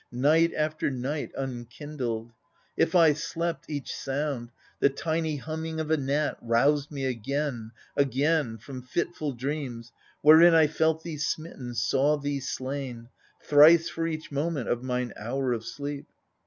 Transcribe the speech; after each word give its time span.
Night 0.13 0.51
after 0.57 0.89
night 0.89 1.31
unkindled. 1.37 2.31
If 2.75 2.95
I 2.95 3.13
slept. 3.13 3.65
Each 3.69 3.95
sound— 3.95 4.49
the 4.79 4.89
tiny 4.89 5.35
humming 5.37 5.79
of 5.79 5.91
a 5.91 5.95
gnat. 5.97 6.37
Roused 6.41 6.89
me 6.91 7.05
again, 7.05 7.69
again, 7.95 8.57
from 8.57 8.81
fitful 8.81 9.31
dreams 9.33 9.91
Wherein 10.21 10.55
I 10.55 10.65
felt 10.65 11.03
thee 11.03 11.17
smitten, 11.19 11.75
saw 11.75 12.17
thee 12.17 12.39
slain. 12.39 13.09
Thrice 13.43 13.89
for 13.89 14.07
each 14.07 14.31
moment 14.31 14.69
of 14.69 14.81
mine 14.81 15.13
hour 15.17 15.53
of 15.53 15.63
sleep. 15.63 16.07